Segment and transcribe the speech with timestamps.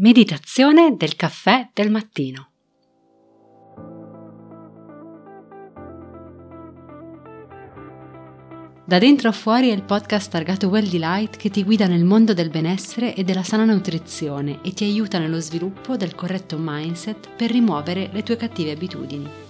[0.00, 2.52] Meditazione del caffè del mattino.
[8.86, 12.32] Da dentro a fuori è il podcast targato Well Delight che ti guida nel mondo
[12.32, 17.50] del benessere e della sana nutrizione e ti aiuta nello sviluppo del corretto mindset per
[17.50, 19.49] rimuovere le tue cattive abitudini.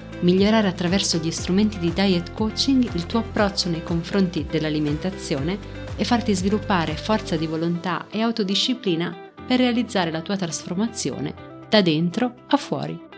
[0.21, 5.57] Migliorare attraverso gli strumenti di diet coaching il tuo approccio nei confronti dell'alimentazione
[5.97, 12.35] e farti sviluppare forza di volontà e autodisciplina per realizzare la tua trasformazione da dentro
[12.49, 13.09] a fuori.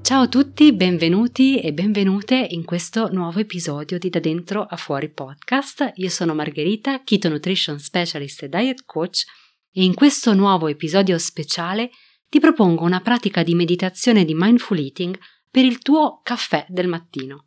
[0.00, 5.10] Ciao a tutti, benvenuti e benvenute in questo nuovo episodio di Da Dentro a Fuori
[5.10, 5.92] podcast.
[5.96, 9.24] Io sono Margherita, Keto Nutrition Specialist e Diet Coach
[9.70, 11.90] e in questo nuovo episodio speciale
[12.28, 15.18] ti propongo una pratica di meditazione di mindful eating
[15.50, 17.44] per il tuo caffè del mattino.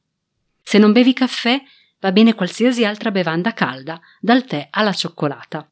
[0.61, 1.61] Se non bevi caffè,
[2.01, 5.69] Va bene qualsiasi altra bevanda calda, dal tè alla cioccolata.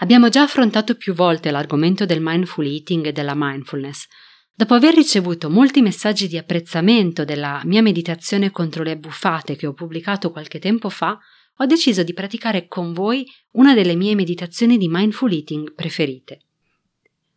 [0.00, 4.06] Abbiamo già affrontato più volte l'argomento del mindful eating e della mindfulness.
[4.54, 9.72] Dopo aver ricevuto molti messaggi di apprezzamento della mia meditazione contro le abbuffate che ho
[9.72, 11.18] pubblicato qualche tempo fa,
[11.56, 16.40] ho deciso di praticare con voi una delle mie meditazioni di mindful eating preferite.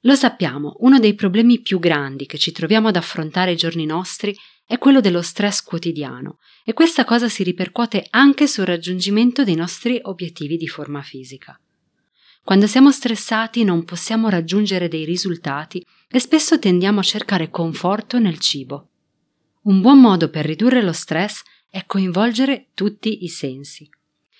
[0.07, 4.33] Lo sappiamo, uno dei problemi più grandi che ci troviamo ad affrontare ai giorni nostri
[4.65, 9.99] è quello dello stress quotidiano e questa cosa si ripercuote anche sul raggiungimento dei nostri
[10.01, 11.59] obiettivi di forma fisica.
[12.41, 18.39] Quando siamo stressati non possiamo raggiungere dei risultati e spesso tendiamo a cercare conforto nel
[18.39, 18.87] cibo.
[19.63, 23.89] Un buon modo per ridurre lo stress è coinvolgere tutti i sensi.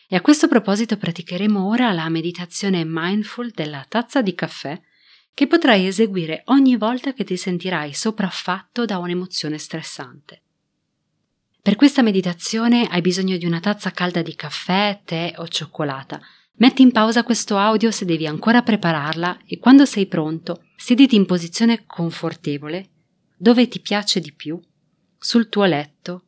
[0.08, 4.80] E a questo proposito praticheremo ora la meditazione mindful della tazza di caffè
[5.38, 10.42] che potrai eseguire ogni volta che ti sentirai sopraffatto da un'emozione stressante.
[11.62, 16.20] Per questa meditazione hai bisogno di una tazza calda di caffè, tè o cioccolata.
[16.54, 21.28] Metti in pausa questo audio se devi ancora prepararla e quando sei pronto, sediti in
[21.28, 22.90] posizione confortevole,
[23.38, 24.60] dove ti piace di più,
[25.20, 26.24] sul tuo letto,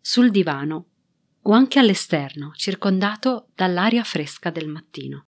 [0.00, 0.86] sul divano
[1.42, 5.26] o anche all'esterno, circondato dall'aria fresca del mattino.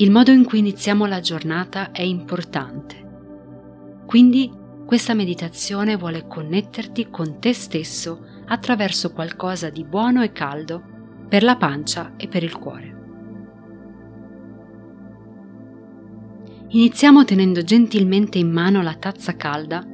[0.00, 3.06] Il modo in cui iniziamo la giornata è importante.
[4.06, 4.48] Quindi
[4.86, 10.80] questa meditazione vuole connetterti con te stesso attraverso qualcosa di buono e caldo
[11.28, 12.96] per la pancia e per il cuore.
[16.68, 19.84] Iniziamo tenendo gentilmente in mano la tazza calda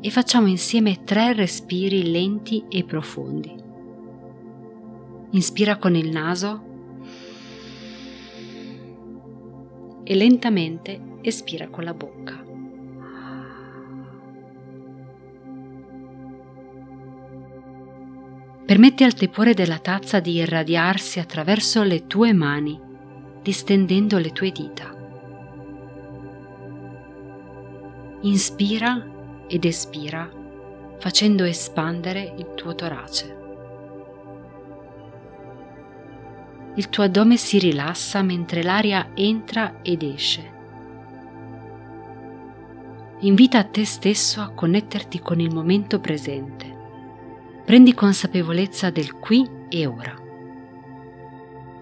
[0.00, 3.54] e facciamo insieme tre respiri lenti e profondi.
[5.32, 6.70] Inspira con il naso
[10.12, 12.44] e lentamente espira con la bocca.
[18.66, 22.78] Permetti al tepore della tazza di irradiarsi attraverso le tue mani,
[23.40, 24.94] distendendo le tue dita.
[28.20, 30.30] Inspira ed espira,
[30.98, 33.41] facendo espandere il tuo torace.
[36.74, 40.50] Il tuo addome si rilassa mentre l'aria entra ed esce.
[43.20, 46.80] Invita a te stesso a connetterti con il momento presente.
[47.64, 50.14] Prendi consapevolezza del qui e ora.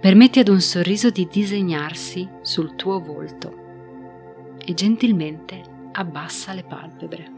[0.01, 3.59] Permetti ad un sorriso di disegnarsi sul tuo volto
[4.59, 5.63] e gentilmente
[5.93, 7.33] abbassa le palpebre.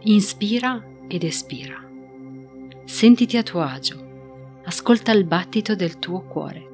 [0.00, 1.86] Inspira ed espira.
[2.84, 4.07] Sentiti a tuo agio
[4.68, 6.68] ascolta il battito del tuo cuore.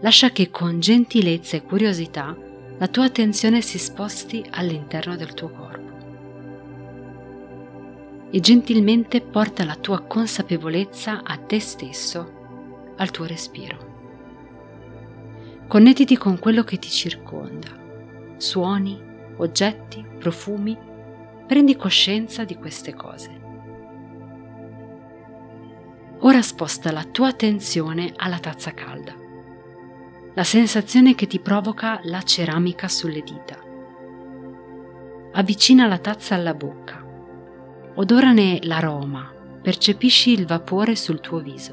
[0.00, 2.36] Lascia che con gentilezza e curiosità
[2.76, 5.90] la tua attenzione si sposti all'interno del tuo corpo.
[8.30, 13.90] E gentilmente porta la tua consapevolezza a te stesso, al tuo respiro.
[15.68, 17.70] Connettiti con quello che ti circonda,
[18.36, 19.00] suoni,
[19.38, 20.76] oggetti, profumi,
[21.46, 23.41] prendi coscienza di queste cose.
[26.24, 29.12] Ora sposta la tua attenzione alla tazza calda,
[30.34, 33.58] la sensazione che ti provoca la ceramica sulle dita.
[35.32, 37.04] Avvicina la tazza alla bocca,
[37.94, 39.32] odorane l'aroma,
[39.62, 41.72] percepisci il vapore sul tuo viso.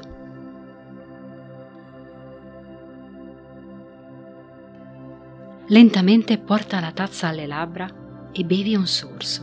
[5.68, 7.88] Lentamente porta la tazza alle labbra
[8.32, 9.42] e bevi un sorso.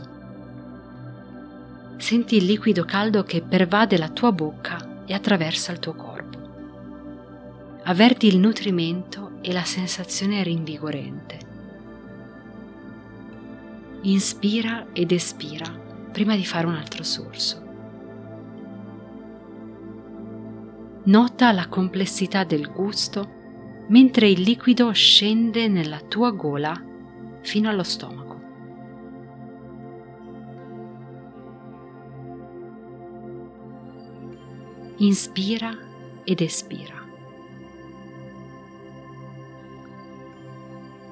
[1.96, 6.38] Senti il liquido caldo che pervade la tua bocca e attraversa il tuo corpo.
[7.84, 11.38] Avverti il nutrimento e la sensazione rinvigorente.
[14.02, 15.66] Inspira ed espira
[16.12, 17.66] prima di fare un altro sorso.
[21.04, 23.36] Nota la complessità del gusto
[23.88, 26.78] mentre il liquido scende nella tua gola
[27.40, 28.27] fino allo stomaco.
[35.00, 35.78] Inspira
[36.24, 37.00] ed espira.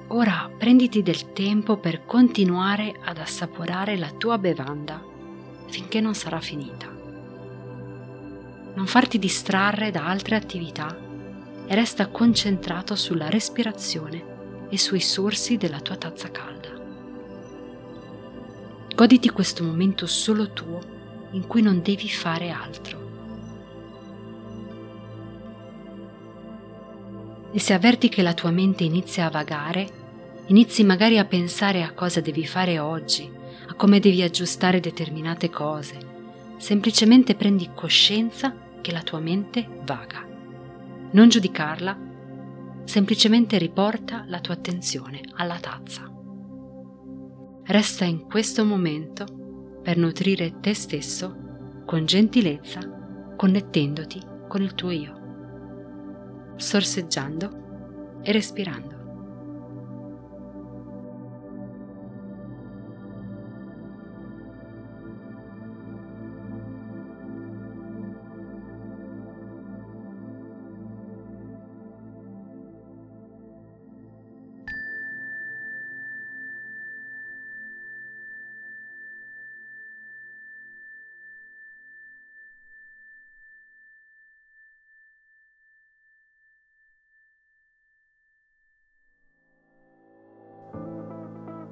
[0.08, 5.00] Ora prenditi del tempo per continuare ad assaporare la tua bevanda
[5.68, 6.88] finché non sarà finita.
[8.74, 10.98] Non farti distrarre da altre attività
[11.64, 16.70] e resta concentrato sulla respirazione e sui sorsi della tua tazza calda.
[18.96, 20.80] Goditi questo momento solo tuo
[21.30, 23.05] in cui non devi fare altro.
[27.56, 29.88] E se avverti che la tua mente inizia a vagare,
[30.48, 33.26] inizi magari a pensare a cosa devi fare oggi,
[33.68, 35.96] a come devi aggiustare determinate cose.
[36.58, 40.22] Semplicemente prendi coscienza che la tua mente vaga.
[41.12, 41.98] Non giudicarla,
[42.84, 46.02] semplicemente riporta la tua attenzione alla tazza.
[47.64, 51.34] Resta in questo momento per nutrire te stesso
[51.86, 52.80] con gentilezza,
[53.34, 55.15] connettendoti con il tuo io
[56.56, 57.50] sorseggiando
[58.24, 58.95] e respirando.